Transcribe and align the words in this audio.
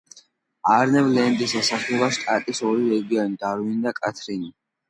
არნემ-ლენდის 0.75 1.53
ესაზღვრება 1.59 2.09
შტატის 2.19 2.65
ორი 2.71 2.89
რეგიონი: 2.97 3.41
დარვინი 3.45 3.81
და 3.85 3.95
კათრინი. 4.03 4.55